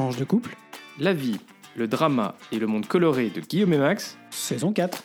[0.00, 0.56] Tranche de couple,
[0.98, 1.36] La vie,
[1.76, 4.16] le drama et le monde coloré de Guillaume et Max.
[4.30, 5.04] saison 4.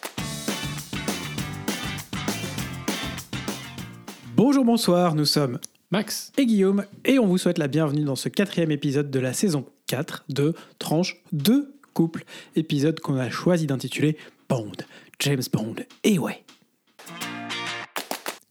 [4.38, 5.60] Bonjour, bonsoir, nous sommes
[5.92, 9.34] Max et Guillaume et on vous souhaite la bienvenue dans ce quatrième épisode de la
[9.34, 12.24] saison 4 de Tranche de couple,
[12.56, 14.16] épisode qu'on a choisi d'intituler
[14.48, 14.72] Bond,
[15.20, 15.76] James Bond.
[16.06, 16.46] Et ouais.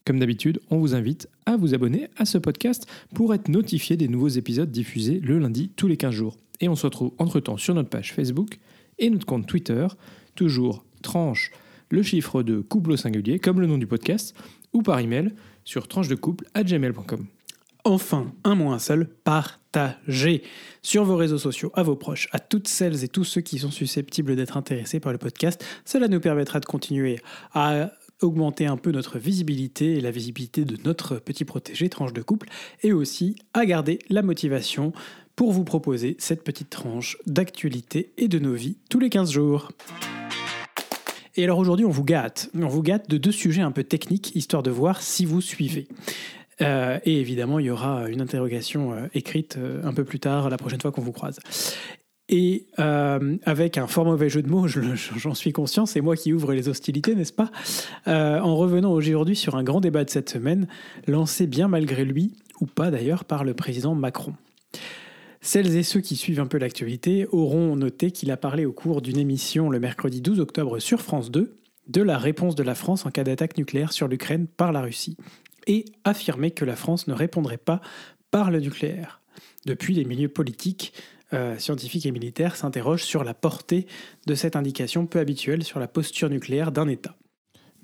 [0.04, 4.06] Comme d'habitude, on vous invite à vous abonner à ce podcast pour être notifié des
[4.06, 6.36] nouveaux épisodes diffusés le lundi tous les 15 jours.
[6.60, 8.58] Et on se retrouve entre-temps sur notre page Facebook
[8.98, 9.86] et notre compte Twitter,
[10.34, 11.52] toujours tranche
[11.88, 14.34] le chiffre de couple au singulier, comme le nom du podcast,
[14.74, 15.32] ou par email
[15.64, 17.26] sur tranchedecouple à gmail.com.
[17.84, 20.42] Enfin, un mot, un seul, partagez
[20.82, 23.70] sur vos réseaux sociaux, à vos proches, à toutes celles et tous ceux qui sont
[23.70, 25.64] susceptibles d'être intéressés par le podcast.
[25.84, 27.20] Cela nous permettra de continuer
[27.52, 27.90] à
[28.24, 32.48] augmenter un peu notre visibilité et la visibilité de notre petit protégé, tranche de couple,
[32.82, 34.92] et aussi à garder la motivation
[35.36, 39.72] pour vous proposer cette petite tranche d'actualité et de nos vies tous les 15 jours.
[41.36, 42.50] Et alors aujourd'hui, on vous gâte.
[42.54, 45.88] On vous gâte de deux sujets un peu techniques, histoire de voir si vous suivez.
[46.60, 50.48] Euh, et évidemment, il y aura une interrogation euh, écrite euh, un peu plus tard,
[50.50, 51.40] la prochaine fois qu'on vous croise.
[52.28, 54.66] Et euh, avec un fort mauvais jeu de mots,
[55.16, 57.50] j'en suis conscient, c'est moi qui ouvre les hostilités, n'est-ce pas?
[58.08, 60.66] Euh, En revenant aujourd'hui sur un grand débat de cette semaine,
[61.06, 64.34] lancé bien malgré lui, ou pas d'ailleurs, par le président Macron.
[65.42, 69.02] Celles et ceux qui suivent un peu l'actualité auront noté qu'il a parlé au cours
[69.02, 73.04] d'une émission le mercredi 12 octobre sur France 2 de la réponse de la France
[73.04, 75.18] en cas d'attaque nucléaire sur l'Ukraine par la Russie
[75.66, 77.82] et affirmé que la France ne répondrait pas
[78.30, 79.20] par le nucléaire.
[79.66, 80.94] Depuis, les milieux politiques,
[81.32, 83.86] euh, scientifiques et militaires s'interrogent sur la portée
[84.26, 87.16] de cette indication peu habituelle sur la posture nucléaire d'un État.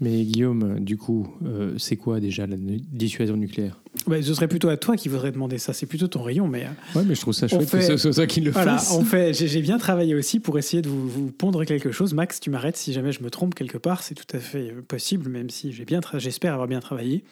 [0.02, 3.82] Mais Guillaume, du coup, euh, c'est quoi déjà la dissuasion nucléaire?
[4.06, 6.64] Ouais, ce serait plutôt à toi qui voudrais demander ça, c'est plutôt ton rayon, mais
[6.64, 8.50] euh, Ouais, mais je trouve ça On chouette fait- que ce soit toi qui le
[8.50, 8.92] Voilà, fasse.
[8.92, 12.14] en fait, j'ai j'ai bien travaillé aussi pour essayer de vous, vous pondre quelque chose.
[12.14, 14.81] Max, tu m'arrêtes si jamais je me trompe quelque part, c'est tout à fait euh,
[14.81, 17.22] possible, même si j'ai bien, j'espère avoir bien travaillé.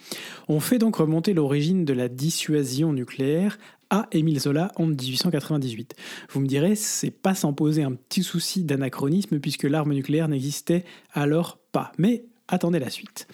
[0.48, 3.58] On fait donc remonter l'origine de la dissuasion nucléaire
[3.90, 5.94] à Émile Zola en 1898.
[6.30, 10.84] Vous me direz, c'est pas sans poser un petit souci d'anachronisme puisque l'arme nucléaire n'existait
[11.12, 11.92] alors pas.
[11.98, 13.26] Mais attendez la suite.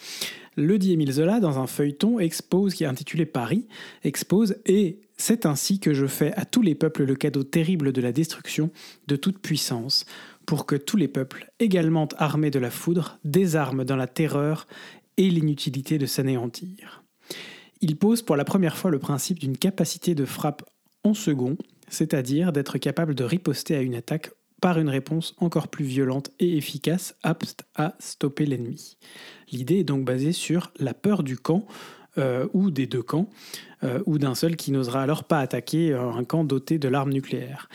[0.56, 3.66] Le dit Émile Zola dans un feuilleton expose qui est intitulé Paris,
[4.04, 8.00] expose et c'est ainsi que je fais à tous les peuples le cadeau terrible de
[8.00, 8.70] la destruction
[9.06, 10.06] de toute puissance,
[10.46, 14.66] pour que tous les peuples, également armés de la foudre, désarment dans la terreur
[15.16, 17.03] et l'inutilité de s'anéantir.
[17.86, 20.62] Il pose pour la première fois le principe d'une capacité de frappe
[21.02, 21.58] en second,
[21.90, 24.30] c'est-à-dire d'être capable de riposter à une attaque
[24.62, 28.96] par une réponse encore plus violente et efficace, apte à stopper l'ennemi.
[29.52, 31.66] L'idée est donc basée sur la peur du camp,
[32.16, 33.28] euh, ou des deux camps,
[33.82, 37.12] euh, ou d'un seul qui n'osera alors pas attaquer euh, un camp doté de l'arme
[37.12, 37.68] nucléaire,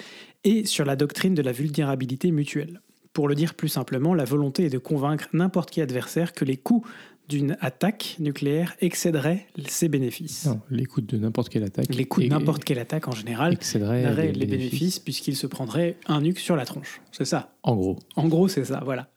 [0.44, 2.82] et sur la doctrine de la vulnérabilité mutuelle.
[3.14, 6.58] Pour le dire plus simplement, la volonté est de convaincre n'importe qui adversaire que les
[6.58, 6.84] coûts
[7.30, 10.48] d'une attaque nucléaire excéderaient ses bénéfices.
[10.48, 11.94] Non, les coûts de n'importe quelle attaque.
[11.94, 15.98] Les coûts de n'importe quelle attaque en général excéderaient excéderaient les bénéfices puisqu'il se prendrait
[16.08, 17.02] un nuque sur la tronche.
[17.12, 17.54] C'est ça.
[17.62, 18.00] En gros.
[18.16, 19.10] En gros, c'est ça, voilà.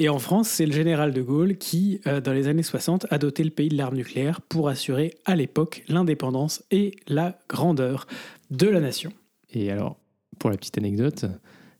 [0.00, 3.18] Et en France, c'est le général de Gaulle qui, euh, dans les années 60, a
[3.18, 8.08] doté le pays de l'arme nucléaire pour assurer à l'époque l'indépendance et la grandeur
[8.50, 9.12] de la nation.
[9.52, 9.96] Et alors,
[10.40, 11.26] pour la petite anecdote,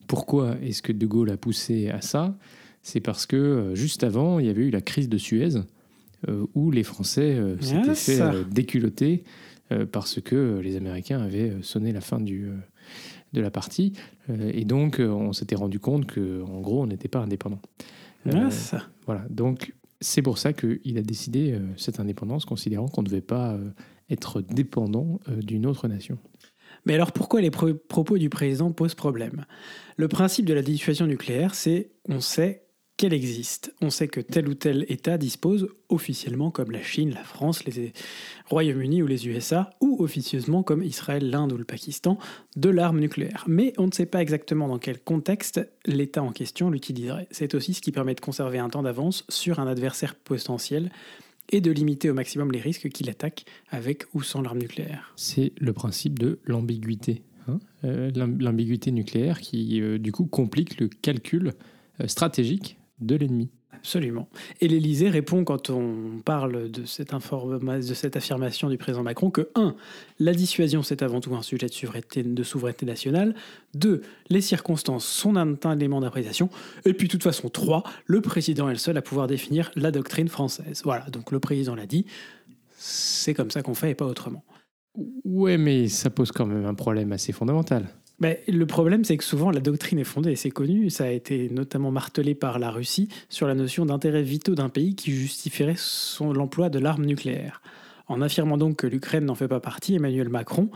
[0.07, 2.37] pourquoi est-ce que De Gaulle a poussé à ça?
[2.85, 5.57] C'est parce que euh, juste avant, il y avait eu la crise de Suez,
[6.29, 8.21] euh, où les Français euh, s'étaient fait
[9.73, 12.51] euh, parce que les Américains avaient sonné la fin du,
[13.33, 13.95] de la partie.
[14.29, 17.61] Et donc, on s'était rendu compte qu'en gros, on n'était pas indépendant.
[18.27, 18.31] Euh,
[19.07, 23.59] voilà, donc c'est pour ça qu'il a décidé cette indépendance, considérant qu'on ne devait pas
[24.11, 26.19] être dépendant d'une autre nation.
[26.87, 29.47] Mais alors pourquoi les pro- propos du président posent problème?
[29.97, 32.64] Le principe de la dissuasion nucléaire, c'est on sait
[32.97, 33.75] qu'elle existe.
[33.81, 37.93] On sait que tel ou tel État dispose officiellement comme la Chine, la France, les
[38.49, 42.19] Royaume-Uni ou les USA, ou officieusement comme Israël, l'Inde ou le Pakistan,
[42.57, 43.45] de l'arme nucléaire.
[43.49, 47.27] Mais on ne sait pas exactement dans quel contexte l'État en question l'utiliserait.
[47.31, 50.91] C'est aussi ce qui permet de conserver un temps d'avance sur un adversaire potentiel
[51.51, 55.13] et de limiter au maximum les risques qu'il attaque avec ou sans l'arme nucléaire.
[55.17, 57.23] c'est le principe de l'ambiguïté.
[57.49, 57.59] hein.
[57.85, 61.53] Euh, l'am- L'ambiguïté nucléaire qui, euh, du coup, complique le calcul
[62.01, 63.51] euh, stratégique de l'ennemi.
[63.85, 64.29] Absolument.
[64.63, 69.51] Et l'Élysée répond quand on parle de cette, de cette affirmation du président Macron que
[69.55, 69.75] 1.
[70.21, 73.35] La dissuasion, c'est avant tout un sujet de souveraineté, de souveraineté nationale.
[73.75, 74.01] 2.
[74.31, 76.49] Les circonstances sont un élément d'appréciation.
[76.87, 77.83] Et puis, de toute façon, 3.
[78.07, 80.81] Le président est le seul à pouvoir définir la doctrine française.
[80.85, 82.07] Voilà, donc le président l'a dit.
[82.77, 84.45] C'est comme ça qu'on fait et pas autrement.
[85.25, 87.87] Ouais, mais ça pose quand même un problème assez fondamental.
[88.21, 91.49] Le problème, c'est que souvent la doctrine est fondée, et c'est connu, ça a été
[91.51, 95.77] notamment martelé par la Russie, sur la notion d'intérêts vitaux d'un pays qui justifierait
[96.21, 97.61] l'emploi de l'arme nucléaire.
[98.07, 100.69] En affirmant donc que l'Ukraine n'en fait pas partie, Emmanuel Macron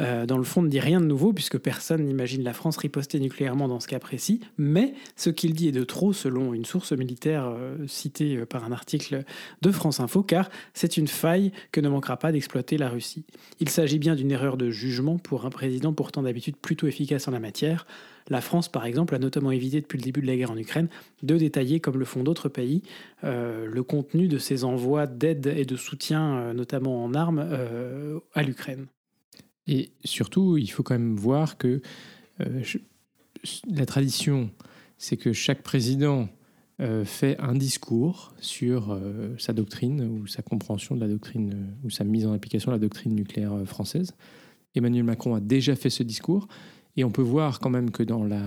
[0.00, 3.20] euh, dans le fond, ne dit rien de nouveau, puisque personne n'imagine la France riposter
[3.20, 6.92] nucléairement dans ce cas précis, mais ce qu'il dit est de trop, selon une source
[6.92, 9.24] militaire euh, citée euh, par un article
[9.62, 13.24] de France Info, car c'est une faille que ne manquera pas d'exploiter la Russie.
[13.60, 17.30] Il s'agit bien d'une erreur de jugement pour un président pourtant d'habitude plutôt efficace en
[17.30, 17.86] la matière.
[18.28, 20.88] La France, par exemple, a notamment évité depuis le début de la guerre en Ukraine
[21.22, 22.82] de détailler, comme le font d'autres pays,
[23.22, 27.46] le contenu de ses envois d'aide et de soutien, notamment en armes,
[28.34, 28.88] à l'Ukraine.
[29.68, 31.80] Et surtout, il faut quand même voir que
[32.40, 32.62] euh,
[33.68, 34.50] la tradition,
[34.98, 36.28] c'est que chaque président
[36.80, 41.90] euh, fait un discours sur euh, sa doctrine ou sa compréhension de la doctrine ou
[41.90, 44.12] sa mise en application de la doctrine nucléaire française.
[44.74, 46.48] Emmanuel Macron a déjà fait ce discours
[46.96, 48.42] et on peut voir quand même que dans la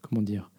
[0.00, 0.50] comment dire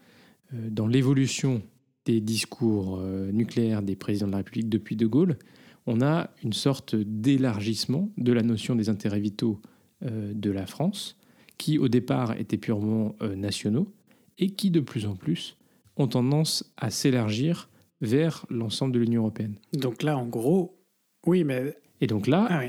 [0.52, 1.62] dans l'évolution
[2.06, 5.38] des discours nucléaires des présidents de la République depuis De Gaulle,
[5.85, 9.62] on a une sorte d'élargissement de la notion des intérêts vitaux
[10.06, 11.18] euh, de la France,
[11.57, 13.91] qui au départ étaient purement euh, nationaux,
[14.38, 15.57] et qui de plus en plus
[15.97, 17.69] ont tendance à s'élargir
[18.01, 19.56] vers l'ensemble de l'Union européenne.
[19.74, 20.77] Donc là, en gros,
[21.25, 21.77] oui, mais...
[22.01, 22.63] Et donc là, ah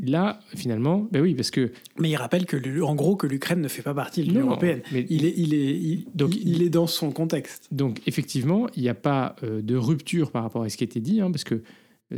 [0.00, 1.72] là, finalement, ben oui, parce que.
[1.98, 4.82] Mais il rappelle que, en gros, que l'Ukraine ne fait pas partie de l'Union européenne.
[4.92, 7.68] Mais il est, il est, donc il, est dans son contexte.
[7.72, 10.86] Donc effectivement, il n'y a pas euh, de rupture par rapport à ce qui a
[10.86, 11.62] été dit, hein, parce que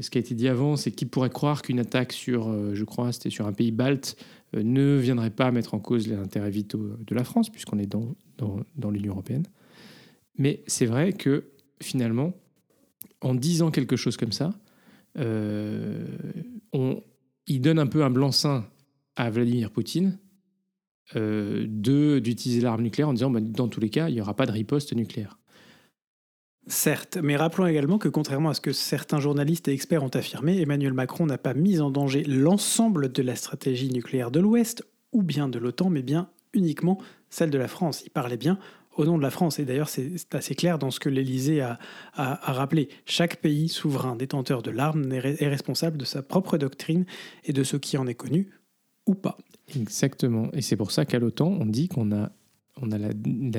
[0.00, 2.84] ce qui a été dit avant, c'est qui pourrait croire qu'une attaque sur, euh, je
[2.84, 4.16] crois, c'était sur un pays balte,
[4.54, 7.86] euh, ne viendrait pas mettre en cause les intérêts vitaux de la France, puisqu'on est
[7.86, 9.46] dans, l'Union européenne.
[10.36, 12.34] Mais c'est vrai que finalement,
[13.22, 14.52] en disant quelque chose comme ça,
[15.18, 16.06] euh,
[16.72, 17.02] on,
[17.46, 18.64] il donne un peu un blanc-seing
[19.16, 20.18] à Vladimir Poutine
[21.14, 24.44] de d'utiliser l'arme nucléaire en disant bah, dans tous les cas, il n'y aura pas
[24.44, 25.37] de riposte nucléaire.
[26.68, 30.60] Certes, mais rappelons également que contrairement à ce que certains journalistes et experts ont affirmé,
[30.60, 35.22] Emmanuel Macron n'a pas mis en danger l'ensemble de la stratégie nucléaire de l'Ouest ou
[35.22, 36.98] bien de l'OTAN, mais bien uniquement
[37.30, 38.02] celle de la France.
[38.04, 38.58] Il parlait bien
[38.96, 39.58] au nom de la France.
[39.58, 41.78] Et d'ailleurs, c'est assez clair dans ce que l'Élysée a,
[42.14, 42.88] rappelé.
[43.06, 47.06] Chaque pays souverain détenteur de l'arme est responsable de sa propre doctrine
[47.44, 48.50] et de ce qui en est connu
[49.06, 49.38] ou pas.
[49.74, 50.48] Exactement.
[50.52, 52.30] Et c'est pour ça qu'à l'OTAN, on dit qu'on a
[52.82, 53.12] on a la,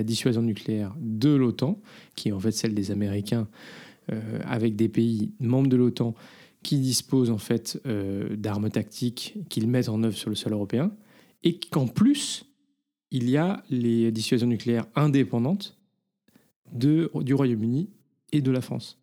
[0.03, 1.79] dissuasion nucléaire de l'OTAN,
[2.15, 3.47] qui est en fait celle des Américains,
[4.11, 6.15] euh, avec des pays membres de l'OTAN
[6.63, 10.91] qui disposent en fait euh, d'armes tactiques qu'ils mettent en œuvre sur le sol européen,
[11.43, 12.45] et qu'en plus,
[13.11, 15.77] il y a les dissuasions nucléaires indépendantes
[16.71, 17.89] du Royaume-Uni
[18.31, 18.99] et de la France.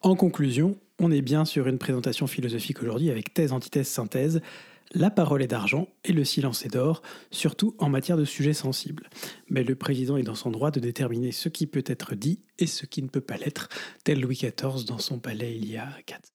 [0.00, 4.40] En conclusion, on est bien sur une présentation philosophique aujourd'hui avec thèse, antithèse, synthèse
[4.92, 9.08] la parole est d'argent et le silence est d'or, surtout en matière de sujets sensibles.
[9.48, 12.66] Mais le président est dans son droit de déterminer ce qui peut être dit et
[12.66, 13.68] ce qui ne peut pas l'être,
[14.04, 16.30] tel Louis XIV dans son palais il y a quatre.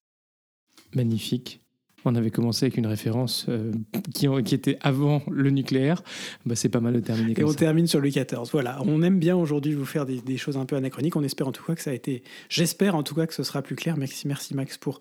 [0.96, 1.62] Magnifique.
[2.06, 3.72] On avait commencé avec une référence euh,
[4.14, 6.04] qui, était avant le nucléaire.
[6.46, 8.50] Bah, c'est pas mal de terminer Et on termine sur Louis XIV.
[8.52, 11.16] Voilà, on aime bien aujourd'hui vous faire des, des, choses un peu anachroniques.
[11.18, 12.24] On espère en tout cas que ça a été.
[12.50, 13.98] J'espère en tout cas que ce sera plus clair.
[13.98, 15.00] Merci, merci Max pour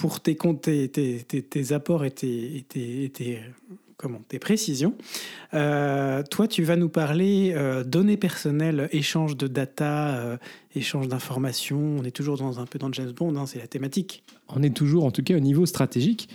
[0.00, 3.38] pour tes, tes, tes, tes apports et tes,
[3.98, 4.94] comment, tes précisions.
[5.52, 10.36] Euh, toi, tu vas nous parler euh, données personnelles, échange de data, euh,
[10.74, 11.98] échange d'informations.
[11.98, 14.24] On est toujours dans un peu dans James Bond, hein, c'est la thématique.
[14.48, 16.30] On est toujours, en tout cas, au niveau stratégique,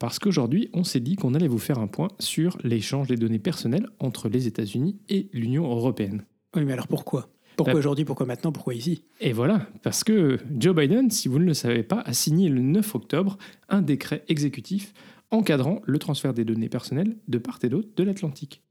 [0.00, 3.38] parce qu'aujourd'hui, on s'est dit qu'on allait vous faire un point sur l'échange des données
[3.38, 6.24] personnelles entre les États-Unis et l'Union européenne.
[6.56, 7.28] Oui, mais alors pourquoi?
[7.64, 9.02] Pourquoi aujourd'hui Pourquoi maintenant Pourquoi ici?
[9.20, 12.60] Et voilà, parce que Joe Biden, si vous ne le savez pas, a signé le
[12.60, 13.38] 9 octobre
[13.68, 14.92] un décret exécutif
[15.30, 18.62] encadrant le transfert des données personnelles de part et d'autre de l'Atlantique.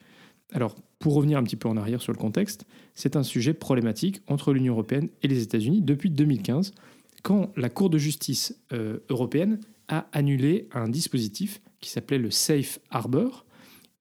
[0.52, 2.66] Alors, pour revenir un petit peu en arrière sur le contexte,
[2.96, 6.74] c'est un sujet problématique entre l'Union européenne et les États-Unis depuis 2015,
[7.22, 12.80] quand la Cour de justice euh, européenne a annulé un dispositif qui s'appelait le Safe
[12.90, 13.46] Harbor,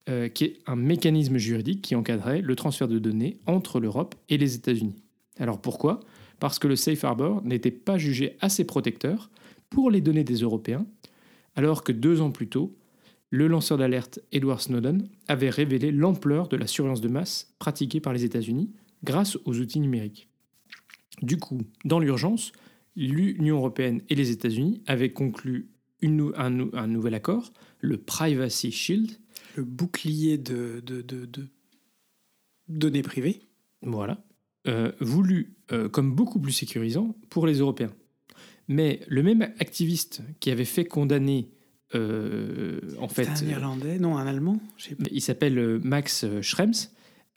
[0.09, 4.39] euh, qui est un mécanisme juridique qui encadrait le transfert de données entre l'Europe et
[4.39, 4.97] les États-Unis.
[5.39, 6.01] Alors pourquoi?
[6.41, 9.31] Parce que le Safe Harbor n'était pas jugé assez protecteur
[9.71, 10.87] pour les données des Européens,
[11.57, 12.77] alors que deux ans plus tôt,
[13.31, 18.13] le lanceur d'alerte Edward Snowden avait révélé l'ampleur de la surveillance de masse pratiquée par
[18.13, 18.71] les États-Unis
[19.05, 20.29] grâce aux outils numériques.
[21.21, 22.53] Du coup, dans l'urgence,
[22.97, 25.69] l'Union européenne et les États-Unis avaient conclu
[26.03, 29.11] un, nouvel accord, le Privacy Shield,
[29.59, 30.83] le bouclier de,
[32.69, 33.41] données privées.
[33.83, 34.25] Voilà.
[34.67, 37.93] Euh, voulu euh, comme beaucoup plus sécurisant pour les Européens.
[38.67, 41.49] Mais le même activiste qui avait fait condamner
[41.95, 44.61] euh, en fait, un Irlandais, non, un Allemand
[45.11, 46.91] il s'appelle Max Schrems,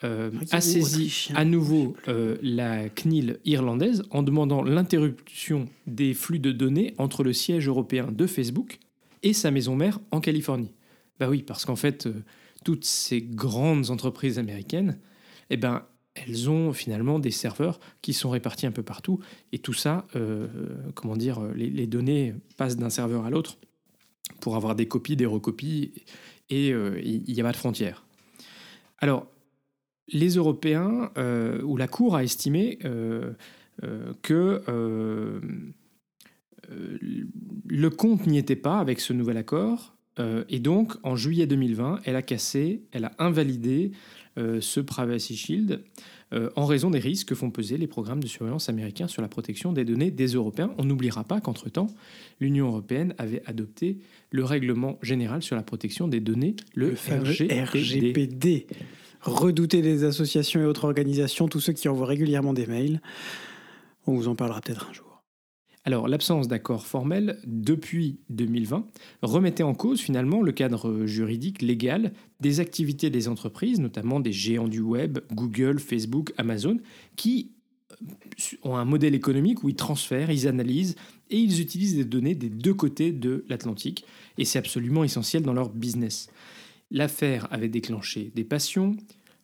[0.04, 6.40] euh, Ok, a saisi à nouveau euh, la CNIL irlandaise en demandant l'interruption des flux
[6.40, 8.80] de données entre le siège européen de Facebook
[9.22, 10.72] et sa maison mère en Californie.
[11.22, 12.24] Bah oui, parce qu'en fait, euh,
[12.66, 14.98] toutes ces grandes entreprises américaines,
[15.52, 15.86] eh ben,
[16.16, 19.20] elles ont finalement des serveurs qui sont répartis un peu partout.
[19.52, 20.48] Et tout ça, euh,
[20.96, 23.60] comment dire, les, les données passent d'un serveur à l'autre
[24.40, 25.94] pour avoir des copies, des recopies,
[26.50, 28.04] et euh, il n'y a pas de frontières.
[28.98, 29.28] Alors,
[30.08, 33.34] les Européens, euh, ou la Cour a estimé euh,
[33.84, 35.40] euh, que euh,
[36.72, 36.98] euh,
[37.68, 42.02] le compte n'y était pas avec ce nouvel accord, euh, et donc en juillet 2020,
[42.06, 43.92] elle a cassé, elle a invalidé
[44.38, 45.84] euh, ce Privacy Shield
[46.34, 49.28] euh, en raison des risques que font peser les programmes de surveillance américains sur la
[49.28, 50.74] protection des données des Européens.
[50.78, 51.88] On n'oubliera pas qu'entre-temps,
[52.40, 53.98] l'Union européenne avait adopté
[54.30, 57.62] le règlement général sur la protection des données, le, RGPD.
[57.64, 58.68] RGPD.
[59.22, 63.02] Redouté des associations et autres organisations, tous ceux qui envoient régulièrement des mails.
[64.08, 65.11] On vous en parlera peut-être un jour.
[65.84, 68.86] Alors, l'absence d'accord formel depuis 2020
[69.24, 74.68] remettait en cause finalement le cadre juridique légal des activités des entreprises, notamment des géants
[74.68, 76.78] du web, Google, Facebook, Amazon,
[77.16, 77.52] qui
[77.92, 80.96] euh, ont un modèle économique où ils transfèrent, ils analysent
[81.32, 84.06] et ils utilisent des données des deux côtés de l'Atlantique.
[84.38, 86.30] Et c'est absolument essentiel dans leur business.
[86.92, 88.98] L'affaire avait déclenché des passions.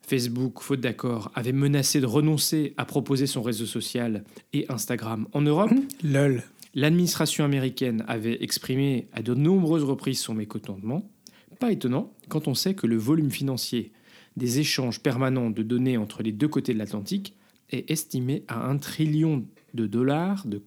[0.08, 4.24] Facebook, faute d'accord, avait menacé de renoncer à proposer son réseau social
[4.54, 5.70] et Instagram en Europe.
[6.02, 6.44] LOL.
[6.74, 11.12] L'administration américaine avait exprimé à de nombreuses reprises son mécontentement.
[11.60, 13.92] Pas étonnant quand on sait que le volume financier
[14.38, 17.36] des échanges permanents de données entre les deux côtés de l'Atlantique
[17.70, 20.62] est estimé à un trillion de dollars de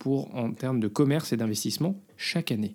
[0.00, 2.74] pour, en termes de commerce et d'investissement chaque année.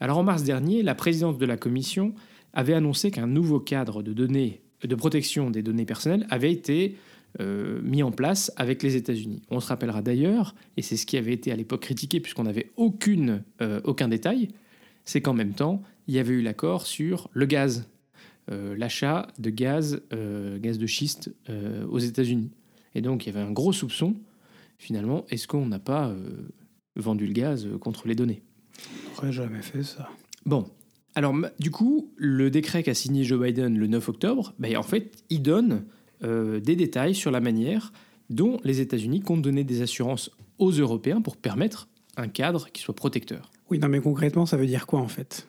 [0.00, 2.14] Alors en mars dernier, la présidente de la commission
[2.54, 6.96] avait annoncé qu'un nouveau cadre de données de protection des données personnelles avait été
[7.40, 9.42] euh, mis en place avec les États-Unis.
[9.50, 12.70] On se rappellera d'ailleurs, et c'est ce qui avait été à l'époque critiqué puisqu'on n'avait
[12.76, 14.48] aucune, euh, aucun détail,
[15.04, 17.88] c'est qu'en même temps, il y avait eu l'accord sur le gaz,
[18.52, 20.00] euh, l'achat de gaz,
[20.60, 21.34] gaz de schiste
[21.88, 22.50] aux États-Unis.
[22.94, 24.14] Et donc il y avait un gros soupçon,
[24.78, 26.14] finalement, est-ce qu'on n'a pas
[26.94, 28.42] vendu le gaz contre les données?
[29.16, 30.08] J'aurais jamais fait ça.
[30.46, 30.66] Bon,
[31.14, 35.24] alors du coup, le décret qu'a signé Joe Biden le 9 octobre, ben, en fait,
[35.30, 35.84] il donne
[36.22, 37.92] euh, des détails sur la manière
[38.30, 42.94] dont les États-Unis comptent donner des assurances aux Européens pour permettre un cadre qui soit
[42.94, 43.50] protecteur.
[43.70, 45.48] Oui, non, mais concrètement, ça veut dire quoi en fait?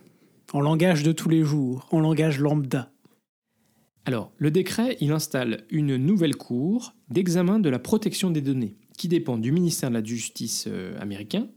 [0.53, 2.91] En langage de tous les jours, en langage lambda.
[4.05, 9.07] Alors, le décret, il installe une nouvelle cour d'examen de la protection des données, qui
[9.07, 11.47] dépend du ministère de la Justice euh, américain,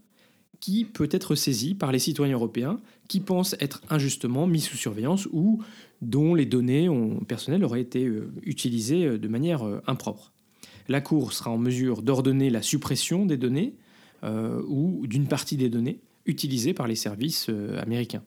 [0.61, 5.27] qui peut être saisi par les citoyens européens qui pensent être injustement mis sous surveillance
[5.33, 5.63] ou
[6.03, 6.89] dont les données
[7.27, 10.33] personnelles auraient été euh, utilisées euh, de manière euh, impropre.
[10.89, 13.75] La Cour sera en mesure d'ordonner la suppression des données
[14.23, 18.23] ou d'une partie des données utilisées par les services américains.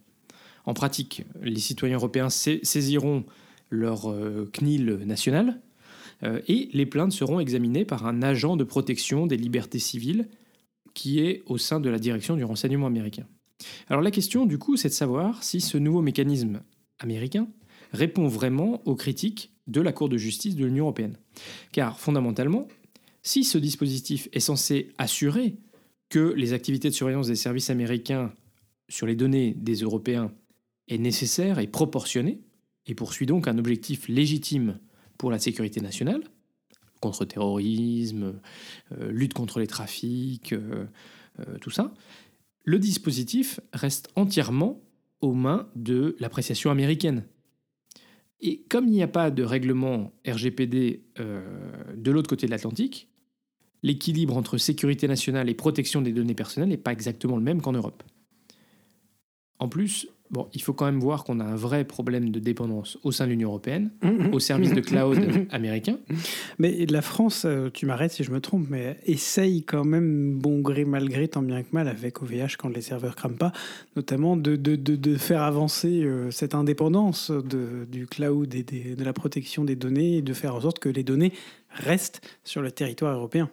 [0.66, 3.26] En pratique, les citoyens européens sa- saisiront
[3.72, 4.16] leur
[4.54, 5.60] CNIL national
[6.48, 10.28] et les plaintes seront examinées par un agent de protection des libertés civiles
[10.94, 13.28] qui est au sein de la direction du renseignement américain.
[13.88, 16.62] Alors la question du coup c'est de savoir si ce nouveau mécanisme
[17.00, 17.48] américain
[17.94, 21.18] répond vraiment aux critiques de la Cour de justice de l'Union européenne.
[21.72, 22.68] Car fondamentalement,
[23.22, 25.56] si ce dispositif est censé assurer
[26.10, 28.34] que les activités de surveillance des services américains
[28.90, 30.32] sur les données des Européens
[30.88, 32.42] est nécessaire et proportionné,
[32.88, 34.80] et poursuit donc un objectif légitime
[35.18, 36.24] pour la sécurité nationale,
[37.02, 38.40] contre le terrorisme,
[38.94, 40.86] euh, lutte contre les trafics, euh,
[41.40, 41.94] euh, tout ça,
[42.64, 44.80] le dispositif reste entièrement
[45.20, 47.26] aux mains de l'appréciation américaine.
[48.40, 53.08] Et comme il n'y a pas de règlement RGPD de l'autre côté de l'Atlantique,
[53.84, 57.74] l'équilibre entre sécurité nationale et protection des données personnelles n'est pas exactement le même qu'en
[57.74, 58.02] Europe.
[59.60, 62.98] En plus, bon, il faut quand même voir qu'on a un vrai problème de dépendance
[63.04, 63.92] au sein de l'Union européenne,
[64.32, 65.20] au service de cloud
[65.52, 65.98] américain.
[66.58, 70.60] Mais la France, euh, tu m'arrêtes si je me trompe, mais essaye quand même, bon
[70.62, 73.52] gré mal gré, tant bien que mal, avec OVH quand les serveurs crament pas,
[73.96, 78.96] notamment de, de, de, de faire avancer euh, cette indépendance de, du cloud et des-
[78.96, 81.34] de la protection des données et de faire en sorte que les données
[81.70, 83.50] restent sur le territoire européen.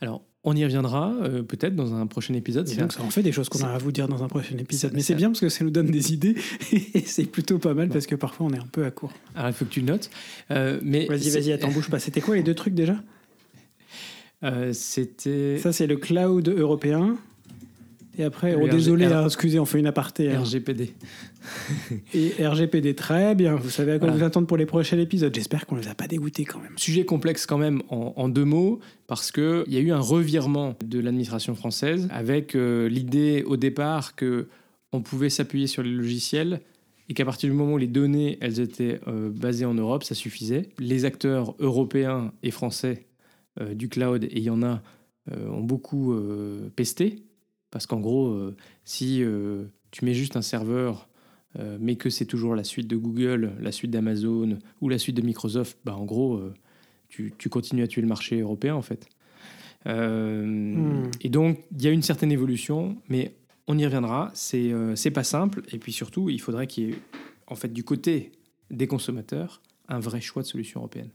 [0.00, 2.68] Alors, on y reviendra euh, peut-être dans un prochain épisode.
[2.68, 4.56] Et donc ça en fait des choses qu'on a à vous dire dans un prochain
[4.58, 4.92] épisode.
[4.94, 6.34] Mais c'est bien parce que ça nous donne des idées
[6.72, 9.12] et c'est plutôt pas mal parce que parfois on est un peu à court.
[9.34, 10.10] Alors, il faut que tu le notes.
[10.50, 11.98] Euh, mais Vas-y, vas-y, attends, bouge pas.
[11.98, 12.96] C'était quoi les deux trucs déjà?
[14.42, 15.58] Euh, C'était.
[15.58, 17.16] Ça, c'est le cloud européen.
[18.18, 20.30] Et après, oh, désolé, R- hein, excusez, on fait une aparté.
[20.30, 20.40] hein.
[20.42, 20.92] RGPD.
[22.14, 23.56] Et RGPD, très bien.
[23.56, 24.18] Vous savez à quoi Voilà.
[24.20, 25.34] vous attendre pour les prochains épisodes.
[25.34, 26.72] J'espère qu'on les a pas dégoûtés quand même.
[26.76, 30.76] Sujet complexe quand même en, en deux mots, parce qu'il y a eu un revirement
[30.84, 34.46] de l'administration française avec euh, l'idée au départ que
[34.92, 36.60] on pouvait s'appuyer sur les logiciels
[37.08, 40.14] et qu'à partir du moment où les données elles étaient euh, basées en Europe, ça
[40.14, 40.68] suffisait.
[40.78, 43.06] Les acteurs européens et français
[43.60, 44.82] euh, du cloud, et il y en a,
[45.48, 46.12] ont beaucoup
[46.74, 47.22] pesté,
[47.72, 51.08] parce qu'en gros, euh, si euh, tu mets juste un serveur
[51.58, 55.16] euh, mais que c'est toujours la suite de Google, la suite d'Amazon ou la suite
[55.16, 56.40] de Microsoft, bah en gros,
[57.08, 59.08] tu, tu continues à tuer le marché européen en fait.
[59.86, 61.10] Euh, Hmm.
[61.20, 63.34] Et donc, il y a une certaine évolution, mais
[63.66, 64.30] on y reviendra.
[64.34, 65.62] C'est euh, pas simple.
[65.72, 66.98] Et puis surtout, il faudrait qu'il y ait,
[67.46, 68.32] en fait, du côté
[68.70, 71.10] des consommateurs, un vrai choix de solution européenne.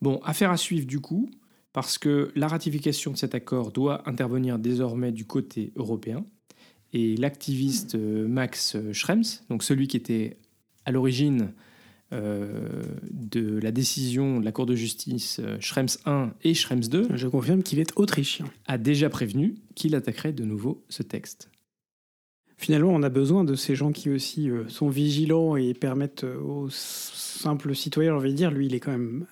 [0.00, 1.30] Bon, affaire à suivre du coup,
[1.72, 6.24] parce que la ratification de cet accord doit intervenir désormais du côté européen.
[6.92, 10.38] Et l'activiste euh, Max Schrems, donc celui qui était
[10.86, 11.52] à l'origine
[12.14, 17.08] euh, de la décision de la Cour de justice euh, Schrems 1 et Schrems 2,
[17.14, 18.46] Je confirme qu'il est autrichien.
[18.66, 21.50] a déjà prévenu qu'il attaquerait de nouveau ce texte.
[22.56, 27.72] Finalement, on a besoin de ces gens qui aussi sont vigilants et permettent aux simples
[27.76, 29.26] citoyens, j'ai envie de dire, lui, il est quand même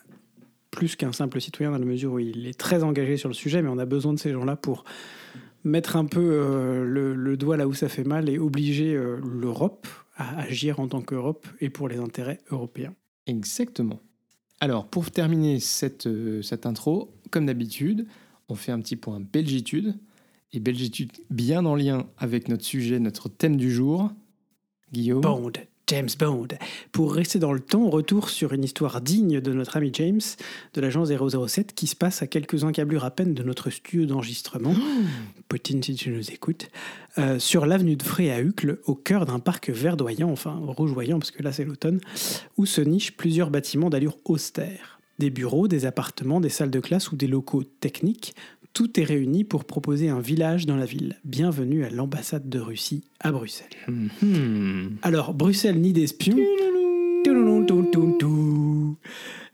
[0.77, 3.63] plus qu'un simple citoyen dans la mesure où il est très engagé sur le sujet,
[3.63, 4.85] mais on a besoin de ces gens-là pour
[5.65, 9.19] mettre un peu euh, le, le doigt là où ça fait mal et obliger euh,
[9.25, 12.95] l'Europe à agir en tant qu'Europe et pour les intérêts européens.
[13.27, 13.99] Exactement.
[14.61, 18.07] Alors, pour terminer cette, euh, cette intro, comme d'habitude,
[18.49, 19.97] on fait un petit point Belgitude.
[20.53, 24.13] Et Belgitude, bien en lien avec notre sujet, notre thème du jour.
[24.93, 25.21] Guillaume.
[25.21, 25.53] Bond,
[25.89, 26.49] James Bond.
[26.91, 30.21] Pour rester dans le temps, retour sur une histoire digne de notre ami James
[30.75, 34.75] de l'agent 007 qui se passe à quelques encablures à peine de notre studio d'enregistrement.
[35.49, 36.69] Poutine, si tu nous écoutes.
[37.19, 41.31] euh, sur l'avenue de Frey à Uccle, au cœur d'un parc verdoyant, enfin rougeoyant parce
[41.31, 42.01] que là c'est l'automne,
[42.57, 44.99] où se nichent plusieurs bâtiments d'allure austère.
[45.19, 48.35] Des bureaux, des appartements, des salles de classe ou des locaux techniques,
[48.77, 51.17] tout est réuni pour proposer un village dans la ville.
[51.25, 53.71] Bienvenue à l'ambassade de Russie à Bruxelles.
[53.89, 54.99] Mhm.
[55.01, 56.37] Alors, Bruxelles ni d'espions.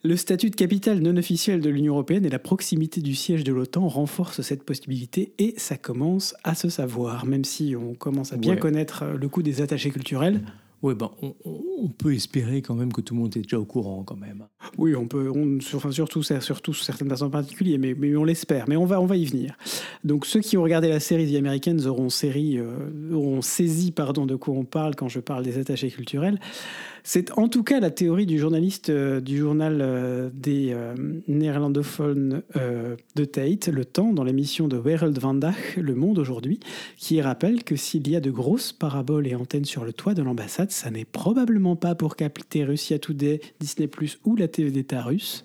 [0.04, 3.52] Le statut de capitale non officielle de l'Union européenne et la proximité du siège de
[3.52, 8.36] l'OTAN renforcent cette possibilité et ça commence à se savoir, même si on commence à
[8.36, 8.58] bien Ouais.
[8.58, 10.40] connaître le coût des attachés culturels.
[10.82, 14.02] Ouais, ben, on, peut espérer quand même que tout le monde est déjà au courant
[14.02, 14.46] quand même.
[14.78, 15.30] Oui, on peut,
[15.74, 18.68] enfin, surtout, surtout certaines personnes en particulier, mais, on l'espère.
[18.68, 19.56] Mais on va, on va y venir.
[20.02, 24.34] Donc ceux qui ont regardé la série The Americans auront, euh, auront saisi pardon, de
[24.34, 26.40] quoi on parle quand je parle des attachés culturels.
[27.04, 30.94] C'est en tout cas la théorie du journaliste euh, du journal euh, des euh,
[31.26, 32.42] néerlandophones
[33.16, 36.60] de Tate, Le Temps, dans l'émission de Wereld Vandaag, Le Monde aujourd'hui,
[36.96, 40.22] qui rappelle que s'il y a de grosses paraboles et antennes sur le toit de
[40.22, 43.90] l'ambassade, ça n'est probablement pas pour capter Russia Today, Disney+,
[44.24, 45.44] ou la TV d'État russe.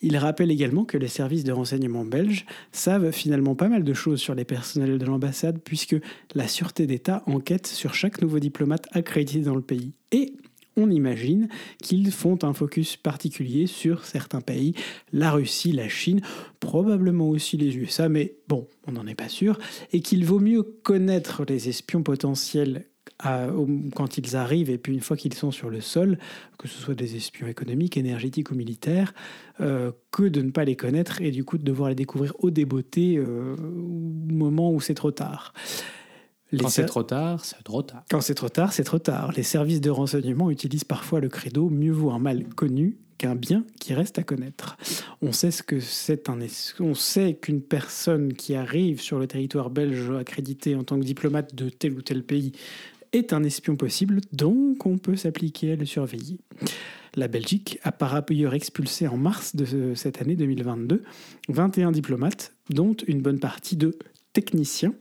[0.00, 4.20] Il rappelle également que les services de renseignement belges savent finalement pas mal de choses
[4.20, 5.96] sur les personnels de l'ambassade, puisque
[6.34, 9.92] la sûreté d'État enquête sur chaque nouveau diplomate accrédité dans le pays.
[10.12, 10.34] Et
[10.76, 11.48] on imagine
[11.82, 14.74] qu'ils font un focus particulier sur certains pays,
[15.12, 16.20] la Russie, la Chine,
[16.60, 19.58] probablement aussi les USA, mais bon, on n'en est pas sûr,
[19.92, 22.86] et qu'il vaut mieux connaître les espions potentiels
[23.24, 26.18] au- quand ils arrivent et puis une fois qu'ils sont sur le sol,
[26.58, 29.14] que ce soit des espions économiques, énergétiques ou militaires,
[29.60, 32.50] euh, que de ne pas les connaître et du coup de devoir les découvrir au
[32.50, 35.54] débeauté euh, au moment où c'est trop tard.
[36.52, 38.04] Les Quand c'est trop tard, c'est trop tard.
[38.10, 39.32] quand c'est trop tard, c'est trop tard.
[39.36, 43.64] Les services de renseignement utilisent parfois le credo mieux vaut un mal connu qu'un bien
[43.80, 44.76] qui reste à connaître.
[45.22, 46.38] On sait ce que c'est un
[46.80, 51.54] on sait qu'une personne qui arrive sur le territoire belge accrédité en tant que diplomate
[51.54, 52.52] de tel ou tel pays
[53.12, 56.40] est un espion possible, donc on peut s'appliquer à le surveiller.
[57.14, 61.04] La Belgique a par ailleurs expulsé en mars de ce- cette année 2022
[61.48, 63.96] 21 diplomates, dont une bonne partie de
[64.32, 64.92] techniciens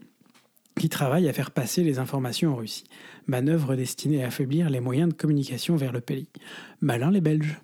[0.80, 2.86] qui travaillent à faire passer les informations en Russie.
[3.28, 6.28] Manœuvre destinée à affaiblir les moyens de communication vers le pays.
[6.82, 7.58] Malin les Belges.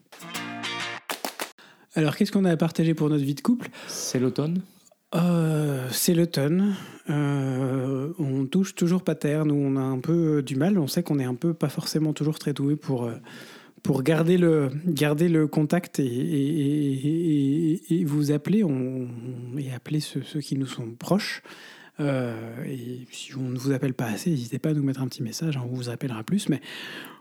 [1.95, 3.69] Alors qu'est-ce qu'on a à partager pour notre vie de couple?
[3.87, 4.61] C'est l'automne
[5.15, 6.75] Euh, C'est l'automne.
[7.09, 9.45] Euh, on touche toujours pas terre.
[9.45, 10.77] Nous, on a un peu du mal.
[10.77, 13.15] On sait qu'on est un peu pas forcément toujours très doué pour, euh,
[13.81, 18.63] pour garder, le, garder le contact et, et- et- et- et vous appeler.
[18.63, 19.07] On,
[19.57, 21.41] et appeler ceux, ceux qui nous sont proches.
[21.99, 25.07] Euh, et si on ne vous appelle pas assez, n'hésitez pas à nous mettre un
[25.07, 25.57] petit message.
[25.57, 26.49] hein, on vous appellera plus.
[26.49, 26.61] Mais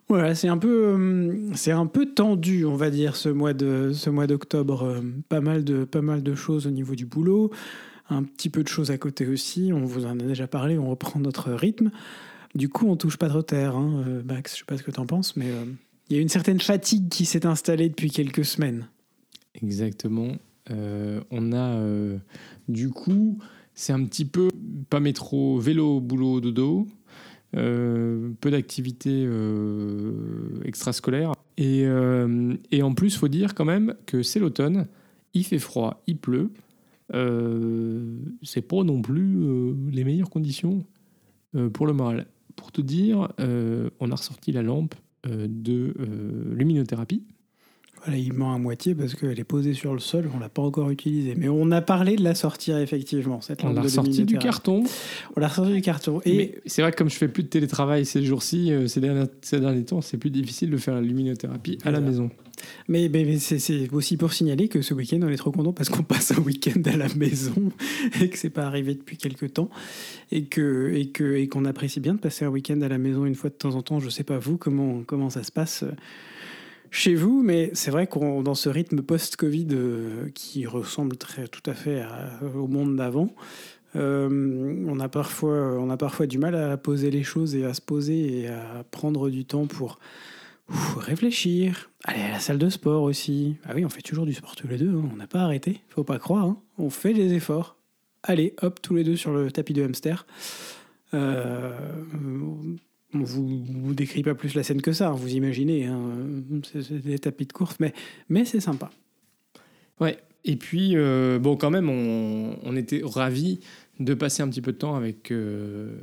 [0.09, 3.93] voilà, c'est un peu, euh, c'est un peu tendu, on va dire, ce mois de,
[3.93, 4.85] ce mois d'octobre.
[4.85, 7.51] Euh, Pas mal de, pas mal de choses au niveau du boulot,
[8.09, 9.71] un petit peu de choses à côté aussi.
[9.73, 11.91] On vous en a déjà parlé, on reprend notre rythme.
[12.55, 14.55] Du coup, on touche pas trop terre, hein, Max.
[14.55, 15.49] Je sais pas ce que tu en penses, mais
[16.09, 18.89] il y a une certaine fatigue qui s'est installée depuis quelques semaines.
[19.55, 20.33] Exactement.
[20.71, 21.79] On a
[22.69, 23.39] du coup,
[23.79, 24.49] c'est un petit peu
[24.91, 26.89] pas métro, vélo, boulot, dodo.
[27.53, 29.25] peu d'activités
[30.65, 31.33] extrascolaires.
[31.57, 31.85] Et,
[32.73, 34.89] et, en plus, faut dire quand même que c'est l'automne,
[35.33, 36.51] il fait froid, il pleut.
[38.43, 39.47] c'est pas non plus
[39.93, 40.85] les meilleures conditions
[41.73, 42.27] pour le moral.
[42.57, 45.95] Pour te dire, on a ressorti la lampe de
[46.53, 47.23] luminothérapie
[48.05, 50.63] voilà, il ment à moitié parce qu'elle est posée sur le sol, on l'a pas
[50.63, 51.35] encore utilisée.
[51.37, 54.85] Mais on a parlé de la sortir effectivement, cette On l'a ressorti du carton.
[55.37, 56.21] On l'a ressorti du carton.
[56.25, 59.27] Et c'est vrai que comme je fais plus de télétravail ces jours-ci, euh, ces, derniers,
[59.43, 62.31] ces derniers temps, c'est plus difficile de faire la luminothérapie à la maison.
[62.89, 66.03] Mais, mais, c'est aussi pour signaler que ce week-end, on est trop content parce qu'on
[66.05, 67.55] passe un week-end à la maison
[68.21, 69.71] et que c'est pas arrivé depuis quelques temps
[70.33, 73.25] et que et que et qu'on apprécie bien de passer un week-end à la maison
[73.25, 74.01] une fois de temps en temps.
[74.01, 75.85] Je sais pas vous comment comment ça se passe
[76.91, 81.69] chez vous, mais c'est vrai qu'on dans ce rythme post-Covid euh, qui ressemble très, tout
[81.69, 82.03] à fait
[82.55, 83.35] au monde d'avant,
[83.97, 87.75] euh, on, a parfois, on a parfois du mal à poser les choses et à
[87.75, 89.99] se poser et à prendre du temps pour
[90.99, 91.91] réfléchir.
[92.05, 93.57] Aller à la salle de sport aussi.
[93.65, 95.09] Ah oui, on fait toujours du sport tous les deux, hein.
[95.13, 96.59] on n'a pas arrêté, faut pas croire, hein.
[96.79, 97.77] on fait des efforts.
[98.23, 100.27] Allez, hop, tous les deux sur le tapis de hamster.
[101.15, 101.73] Euh,
[103.15, 106.03] on vous, vous décrit pas plus la scène que ça, hein, vous imaginez, hein,
[106.63, 107.95] c'est des tapis de course, mais,
[108.29, 108.91] mais c'est sympa.
[110.01, 113.61] Ouais, et puis, euh, bon, quand même, on, était ravis
[114.01, 115.97] de passer un petit peu de temps avec euh,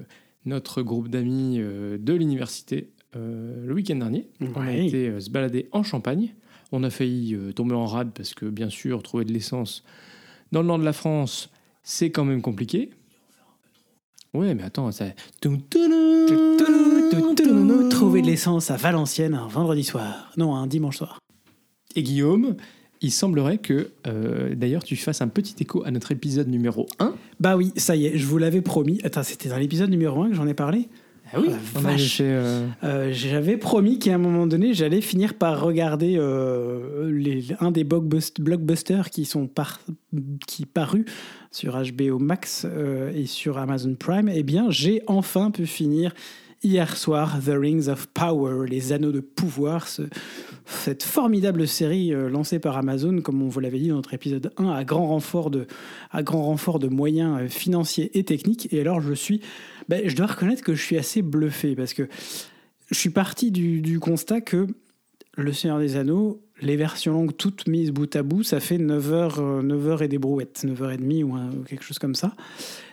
[0.46, 4.28] notre groupe d'amis euh, de l'université le week-end dernier.
[4.42, 6.36] On a été se balader en Champagne.
[6.74, 9.86] On a failli tomber en rade parce que, bien sûr, trouver de l'essence
[10.52, 11.50] dans le nord de la France,
[11.82, 12.90] c'est quand même compliqué.
[14.34, 15.06] Ouais, mais attends, ça.
[18.16, 20.32] De l'essence à Valenciennes un vendredi soir.
[20.38, 21.20] Non, un dimanche soir.
[21.98, 22.56] Et Guillaume,
[23.02, 27.14] il semblerait que, euh, d'ailleurs, tu fasses un petit écho à notre épisode numéro 1.
[27.42, 29.02] Bah oui, ça y est, je vous l'avais promis.
[29.04, 30.88] Attends, c'était dans l'épisode numéro 1 que j'en ai parlé
[31.34, 31.80] ah oui, oh
[32.22, 36.18] euh, euh, J'avais promis qu'à un moment donné, j'allais finir par regarder
[37.04, 39.82] les, un des blockbusters qui sont par,
[40.48, 41.06] qui parus
[41.52, 42.66] sur HBO Max
[43.14, 44.30] et sur Amazon Prime.
[44.34, 46.14] Eh bien, j'ai enfin pu finir
[46.66, 49.88] hier soir The Rings of Power, les anneaux de pouvoir,
[50.66, 54.52] cette formidable série euh, lancée par Amazon, comme on vous l'avait dit dans notre épisode
[54.58, 55.68] 1, à grand renfort de,
[56.12, 58.74] à grand renfort de moyens euh, financiers et techniques.
[58.74, 59.42] Et alors je suis,
[59.90, 62.10] ben, je dois reconnaître que je suis assez bluffé parce que
[62.90, 64.66] je suis parti du, du constat que
[65.36, 69.40] Le Seigneur des Anneaux, les versions longues toutes mises bout à bout, ça fait 9h,
[69.64, 72.34] 9h euh, et des brouettes, 9h30 ou, ou quelque chose comme ça.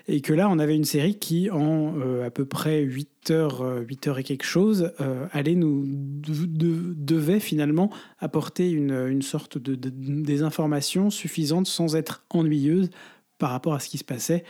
[0.09, 3.63] Et que là, on avait une série qui, en euh, à peu près 8 heures,
[3.87, 4.91] 8 euh, heures et quelque chose,
[5.31, 12.91] allait nous devait finalement apporter une, une sorte de, des informations suffisantes sans être ennuyeuse
[13.39, 14.45] par rapport à ce qui se passait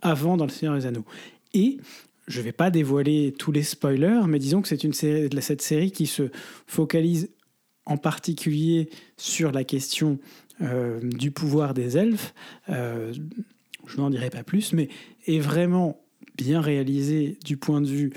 [0.00, 1.04] avant dans Le Seigneur des Anneaux.
[1.52, 1.78] Et
[2.26, 5.62] je ne vais pas dévoiler tous les spoilers, mais disons que c'est une série, cette
[5.62, 6.30] série qui se
[6.66, 7.30] focalise
[7.88, 10.18] en particulier sur la question
[10.60, 12.34] du pouvoir des elfes
[13.88, 14.88] je n'en dirai pas plus, mais
[15.26, 16.00] est vraiment
[16.36, 18.12] bien réalisé du point de vue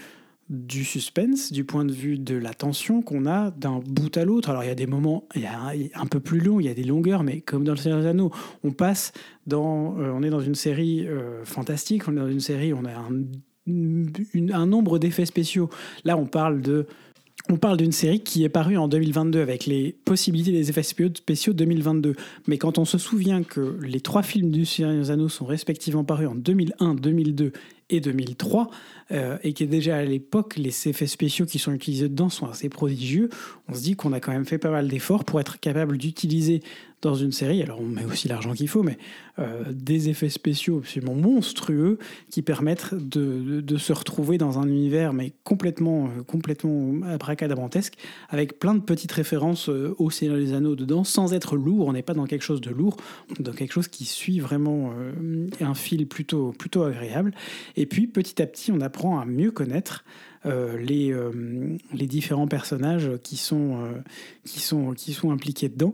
[0.50, 4.50] du suspense, du point de vue de la tension qu'on a d'un bout à l'autre.
[4.50, 6.70] Alors il y a des moments il y a un, peu plus longs, il y
[6.70, 8.32] a des longueurs, mais comme dans le Seigneur des Anneaux,
[8.64, 9.14] on passe
[9.48, 12.84] dans, euh, on est dans une série euh, fantastique, on est dans une série, on
[12.84, 12.92] a
[13.70, 15.70] un nombre d'effets spéciaux.
[16.04, 16.86] Là, on parle de
[17.50, 21.54] on parle d'une série qui est parue en 2022 avec les possibilités des effets spéciaux
[21.54, 22.16] 2022.
[22.48, 26.04] Mais quand on se souvient que les trois films du Seigneur des Anneaux sont respectivement
[26.04, 27.52] parus en 2001, 2002
[27.92, 28.70] et 2003,
[29.12, 32.70] euh, et que déjà à l'époque, les effets spéciaux qui sont utilisés dedans sont assez
[32.70, 33.30] prodigieux,
[33.68, 36.62] on se dit qu'on a quand même fait pas mal d'efforts pour être capable d'utiliser
[37.02, 38.98] dans une série, alors on met aussi l'argent qu'il faut, mais
[39.40, 41.98] euh, des effets spéciaux absolument monstrueux
[42.30, 47.94] qui permettent de, se retrouver dans un univers mais complètement, euh, complètement abracadabrantesque,
[48.30, 51.94] avec plein de petites références euh, au Seigneur des Anneaux dedans, sans être lourd, on
[51.94, 52.98] n'est pas dans quelque chose de lourd,
[53.40, 54.94] est dans quelque chose qui suit vraiment
[55.60, 57.34] un fil plutôt, plutôt agréable.
[57.86, 60.04] Puis petit à petit, on apprend à mieux connaître
[60.48, 64.02] euh, les, euh, les différents personnages qui sont, euh,
[64.44, 65.92] qui, sont, impliqués dedans.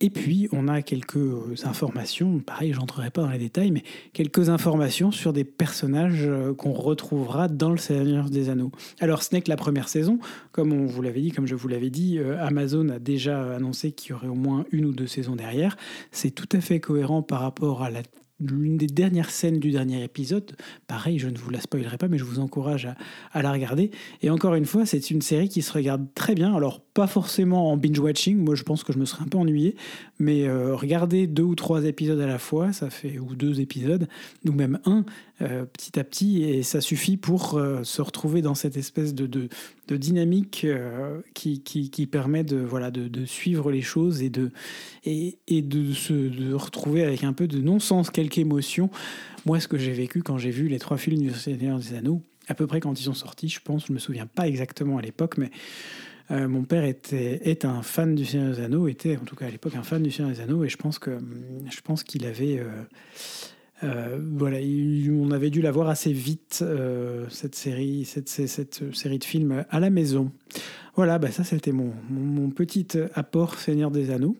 [0.00, 1.18] Et puis, on a quelques
[1.64, 7.48] informations, pareil, j'entrerai pas dans les détails, mais quelques informations sur des personnages qu'on retrouvera
[7.48, 8.70] dans Le Seigneur des Anneaux.
[9.00, 10.20] Alors, ce n'est que la première saison.
[10.52, 14.84] Comme je vous l'avais dit, Amazon a déjà annoncé qu'il y aurait au moins une
[14.84, 15.76] ou deux saisons derrière.
[16.12, 18.02] C'est tout à fait cohérent par rapport à la
[18.40, 20.56] l'une des dernières scènes du dernier épisode.
[20.86, 22.88] Pareil, je ne vous la spoilerai pas, mais je vous encourage
[23.32, 23.90] à, la regarder.
[24.22, 26.54] Et encore une fois, c'est une série qui se regarde très bien.
[26.54, 29.76] Alors, pas forcément en binge-watching, moi je pense que je me serais un peu ennuyé,
[30.18, 34.08] mais euh, regarder deux ou trois épisodes à la fois, ça fait, ou deux épisodes,
[34.44, 35.04] ou même un,
[35.40, 39.48] euh, petit à petit, et ça suffit pour euh, se retrouver dans cette espèce de,
[39.88, 40.66] dynamique
[41.34, 44.50] qui, qui, permet de, suivre les choses et de,
[45.04, 48.90] se retrouver avec un peu de non-sens, émotion.
[49.46, 52.22] Moi, ce que j'ai vécu quand j'ai vu les trois films du Seigneur des Anneaux,
[52.48, 55.02] à peu près quand ils sont sortis, je pense, je me souviens pas exactement à
[55.02, 55.50] l'époque, mais
[56.30, 59.46] euh, mon père était, est un fan du Seigneur des Anneaux, était en tout cas
[59.46, 61.18] à l'époque un fan du Seigneur des Anneaux, et je pense que
[61.70, 62.66] je pense qu'il avait euh,
[63.84, 64.58] euh, voilà,
[65.10, 66.64] on avait dû la voir assez vite
[67.30, 70.32] cette série, cette, série de films à la maison.
[70.96, 74.36] Voilà, bah ça c'était mon, petit apport Seigneur des Anneaux.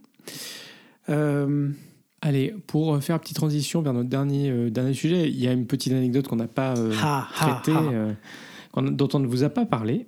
[2.21, 5.67] Allez, pour faire une petite transition vers notre dernier, dernier sujet, il y a une
[5.67, 6.75] petite anecdote qu'on n'a pas
[7.35, 7.79] traitée,
[8.77, 10.07] dont on ne vous a pas parlé.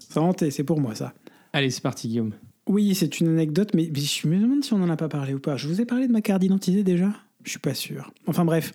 [0.51, 1.13] C'est pour moi ça.
[1.53, 2.33] Allez, c'est parti, Guillaume.
[2.67, 5.41] Oui, c'est une anecdote, mais je me demande si on n'en a pas parlé ou
[5.41, 5.57] pas.
[5.57, 7.13] Je vous ai parlé de ma carte d'identité déjà?
[7.43, 8.13] Je suis pas sûr.
[8.27, 8.73] Enfin bref,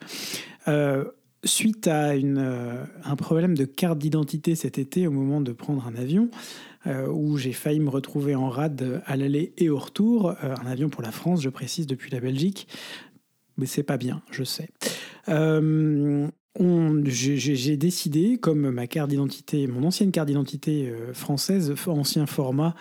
[0.67, 1.05] euh,
[1.43, 5.85] suite à une, euh, un problème de carte d'identité cet été au moment de prendre
[5.87, 6.29] un avion,
[6.87, 10.89] euh, où j'ai failli me retrouver en rade à l'aller et au retour, un avion
[10.89, 12.67] pour la France, je précise, depuis la Belgique,
[13.57, 14.69] mais c'est pas bien, je sais.
[17.05, 22.75] J'ai décidé, comme ma carte d'identité, mon ancienne carte d'identité euh, française, ancien format,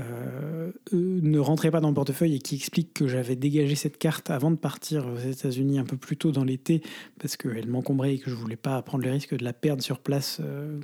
[0.00, 4.30] euh, ne rentrait pas dans le portefeuille et qui explique que j'avais dégagé cette carte
[4.30, 6.82] avant de partir aux États-Unis un peu plus tôt dans l'été
[7.18, 9.98] parce qu'elle m'encombrait et que je voulais pas prendre le risque de la perdre sur
[9.98, 10.80] place, euh,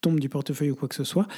[0.00, 1.28] tombe du portefeuille ou quoi que ce soit.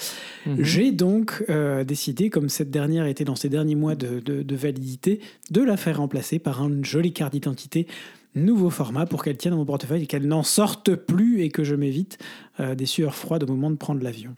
[0.46, 0.62] Mhm.
[0.62, 1.44] J'ai donc
[1.86, 5.20] décidé, comme cette dernière était dans ses derniers mois de, de validité,
[5.50, 7.86] de la faire remplacer par une jolie carte d'identité
[8.34, 11.64] nouveau format pour qu'elle tienne dans mon portefeuille et qu'elle n'en sorte plus et que
[11.64, 12.18] je m'évite
[12.60, 14.34] euh, des sueurs froides au moment de prendre l'avion.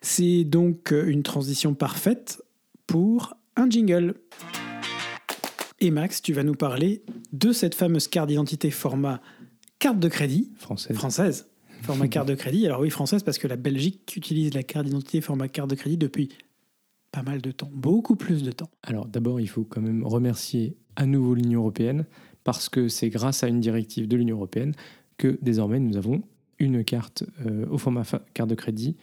[0.00, 2.42] C'est donc euh, une transition parfaite
[2.86, 4.14] pour un jingle.
[5.80, 9.20] Et Max, tu vas nous parler de cette fameuse carte d'identité format
[9.78, 10.96] carte de crédit française.
[10.96, 11.46] française.
[11.82, 12.66] Format carte de crédit.
[12.66, 15.96] Alors oui, française parce que la Belgique utilise la carte d'identité format carte de crédit
[15.96, 16.30] depuis
[17.10, 18.70] pas mal de temps, beaucoup plus de temps.
[18.82, 22.06] Alors d'abord, il faut quand même remercier à nouveau l'Union européenne
[22.44, 24.72] parce que c'est grâce à une directive de l'Union européenne
[25.18, 26.22] que désormais nous avons
[26.58, 28.02] une carte euh, au format
[28.34, 28.96] carte de crédit,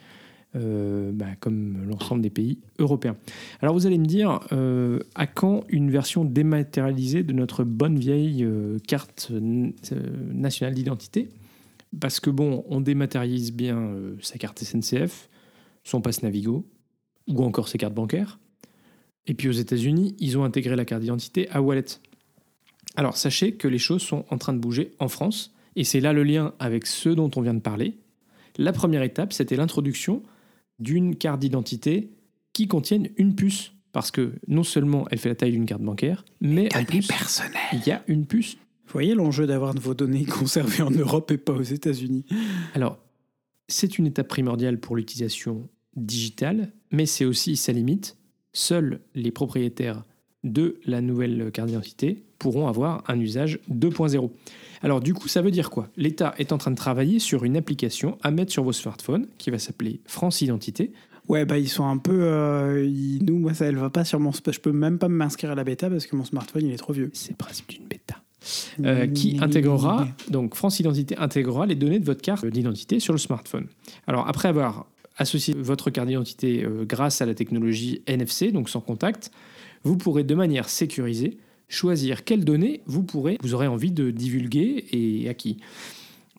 [0.56, 3.16] euh, bah, comme l'ensemble des pays européens.
[3.62, 8.48] Alors vous allez me dire, euh, à quand une version dématérialisée de notre bonne vieille
[8.88, 11.30] carte nationale d'identité?
[12.00, 15.30] Parce que bon, on dématérialise bien sa carte SNCF,
[15.84, 16.68] son passe Navigo,
[17.28, 18.40] ou encore ses cartes bancaires.
[19.28, 21.86] Et puis aux États-Unis, ils ont intégré la carte d'identité à Wallet.
[22.96, 26.14] Alors sachez que les choses sont en train de bouger en France, et c'est là
[26.14, 27.98] le lien avec ce dont on vient de parler.
[28.58, 30.24] La première étape, c'était l'introduction
[30.80, 32.12] d'une carte d'identité
[32.54, 36.26] qui contienne une puce, parce que non seulement elle fait la taille d'une carte bancaire,
[36.42, 37.08] mais en plus,
[37.74, 38.58] il y a une puce.
[38.90, 42.26] Vous voyez l'enjeu d'avoir vos données conservées en Europe et pas aux États-Unis
[42.74, 42.98] Alors,
[43.68, 48.18] c'est une étape primordiale pour l'utilisation digitale, mais c'est aussi sa limite.
[48.52, 50.06] Seuls les propriétaires
[50.44, 54.32] de la nouvelle carte d'identité pourront avoir un usage 2.0.
[54.82, 55.90] Alors du coup, ça veut dire quoi?
[55.96, 59.52] L'État est en train de travailler sur une application à mettre sur vos smartphones qui
[59.52, 60.94] va s'appeler France Identité.
[61.28, 62.24] Ouais, bah ils sont un peu.
[62.24, 62.90] Euh,
[63.22, 64.32] nous, moi, ça, elle va pas sur mon.
[64.32, 66.94] Je peux même pas m'inscrire à la bêta parce que mon smartphone, il est trop
[66.94, 67.12] vieux.
[67.14, 68.16] C'est le principe d'une bêta.
[68.86, 73.20] Euh, qui intégrera, donc France Identité intégrera les données de votre carte d'identité sur le
[73.20, 73.68] smartphone.
[74.08, 74.86] Alors après avoir
[75.18, 79.32] associé votre carte d'identité euh, grâce à la technologie NFC, donc sans contact,
[79.84, 84.86] vous pourrez de manière sécurisée choisir quelles données vous pourrez, vous aurez envie de divulguer
[84.92, 85.58] et à qui.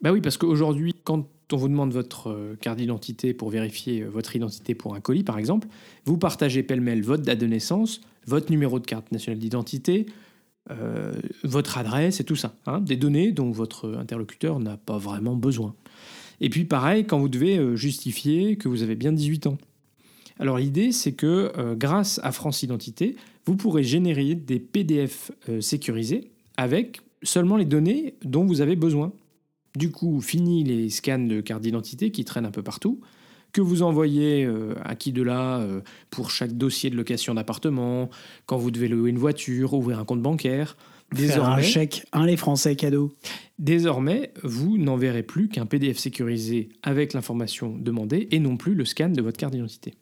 [0.01, 4.35] Bah oui, parce qu'aujourd'hui, quand on vous demande votre euh, carte d'identité pour vérifier votre
[4.35, 5.69] identité pour un colis, par exemple,
[6.07, 10.07] vous partagez pêle-mêle votre date de naissance, votre numéro de carte nationale d'identité,
[10.71, 11.13] euh,
[11.45, 12.55] votre adresse et tout ça.
[12.67, 15.75] Hein, des données dont votre interlocuteur n'a pas vraiment besoin.
[16.41, 19.59] Et puis pareil, quand vous devez justifier que vous avez bien 18 ans.
[20.41, 25.61] Alors l'idée, c'est que euh, grâce à France Identité, vous pourrez générer des PDF euh,
[25.61, 29.13] sécurisés avec seulement les données dont vous avez besoin.
[29.77, 33.01] Du coup, fini les scans de carte d'identité qui traînent un peu partout,
[33.53, 35.67] que vous envoyez euh, à qui de là
[36.11, 38.11] pour chaque dossier de location d'appartement,
[38.47, 40.77] quand vous devez louer une voiture, ouvrir un compte bancaire.
[41.13, 43.13] Désormais, un chèque, un les Français cadeau.
[43.59, 49.09] Désormais, vous n'enverrez plus qu'un PDF sécurisé avec l'information demandée et non plus le scan
[49.09, 49.95] de votre carte d'identité.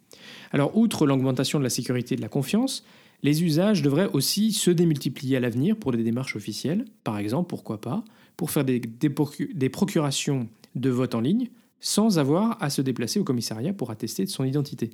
[0.53, 2.85] Alors, outre l'augmentation de la sécurité et de la confiance,
[3.23, 6.85] les usages devraient aussi se démultiplier à l'avenir pour des démarches officielles.
[7.05, 8.05] Par exemple, pourquoi pas,
[8.37, 11.49] pour faire des, des procurations de vote en ligne
[11.81, 14.91] sans avoir à se déplacer au commissariat pour attester de son identité.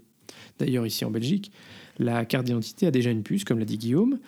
[0.58, 1.52] D'ailleurs, ici en Belgique,
[1.98, 4.18] la carte d'identité a déjà une puce, comme l'a dit Guillaume.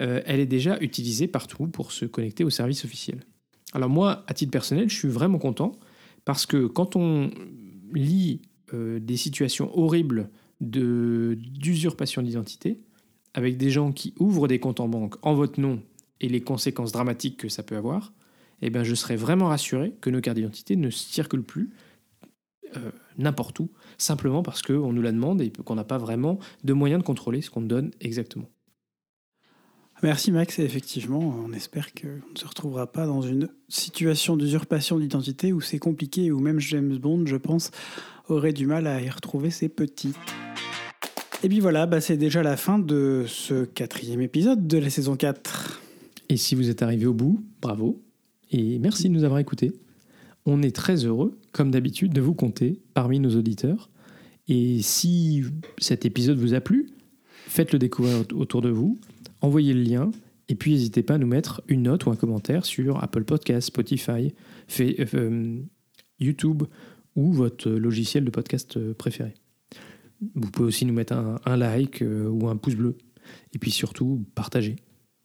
[0.00, 3.20] Euh, elle est déjà utilisée partout pour se connecter au service officiel.
[3.72, 5.72] Alors moi, à titre personnel, je suis vraiment content
[6.24, 7.30] parce que quand on
[7.92, 12.80] lit euh, des situations horribles d'usurpation d'identité,
[13.34, 15.82] avec des gens qui ouvrent des comptes en banque en votre nom
[16.20, 18.12] et les conséquences dramatiques que ça peut avoir,
[18.62, 21.70] eh ben, je serais vraiment rassuré que nos cartes d'identité ne circulent plus
[22.76, 26.72] euh, n'importe où, simplement parce qu'on nous la demande et qu'on n'a pas vraiment de
[26.72, 28.48] moyens de contrôler ce qu'on donne exactement.
[30.02, 34.98] Merci Max, et effectivement, on espère qu'on ne se retrouvera pas dans une situation d'usurpation
[34.98, 37.70] d'identité où c'est compliqué, où même James Bond, je pense,
[38.28, 40.12] aurait du mal à y retrouver ses petits.
[41.42, 45.16] Et puis voilà, bah c'est déjà la fin de ce quatrième épisode de la saison
[45.16, 45.80] 4.
[46.28, 48.02] Et si vous êtes arrivé au bout, bravo,
[48.50, 49.72] et merci de nous avoir écoutés.
[50.46, 53.88] On est très heureux, comme d'habitude, de vous compter parmi nos auditeurs.
[54.48, 55.44] Et si
[55.78, 56.90] cet épisode vous a plu,
[57.46, 58.98] faites-le découvrir autour de vous,
[59.40, 60.10] envoyez le lien,
[60.48, 63.68] et puis n'hésitez pas à nous mettre une note ou un commentaire sur Apple Podcast,
[63.68, 64.34] Spotify,
[64.80, 65.60] euh,
[66.18, 66.64] YouTube
[67.14, 69.32] ou votre logiciel de podcast euh, préféré.
[70.34, 72.98] Vous pouvez aussi nous mettre un, like euh, ou un pouce bleu.
[73.54, 74.76] Et puis surtout, partagez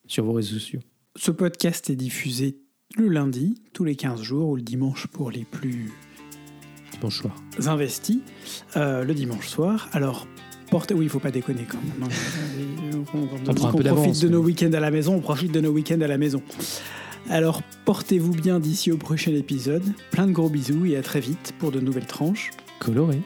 [0.06, 0.80] sur vos réseaux sociaux.
[1.16, 2.60] Ce podcast est diffusé
[2.98, 5.92] le lundi, tous les 15 jours, ou le dimanche pour les plus
[7.00, 7.36] dimanche soir.
[7.68, 8.20] investis,
[8.76, 9.90] euh, le dimanche soir.
[9.94, 10.28] Alors,
[10.70, 10.94] portez...
[10.94, 12.10] Oui, il faut pas déconner quand même.
[13.14, 16.08] On, on, profite de nos week-ends à la maison, on profite de nos week-ends à
[16.08, 16.42] la maison.
[17.30, 19.84] Alors, portez-vous bien d'ici au prochain épisode.
[20.12, 22.52] Plein de gros bisous et à très vite pour de nouvelles tranches.
[22.80, 23.22] Colorées.